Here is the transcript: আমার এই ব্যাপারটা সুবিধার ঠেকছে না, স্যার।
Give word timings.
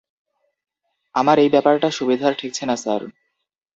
আমার 1.15 1.37
এই 1.39 1.49
ব্যাপারটা 1.49 1.89
সুবিধার 1.91 2.33
ঠেকছে 2.33 2.63
না, 2.65 2.75
স্যার। 2.75 3.01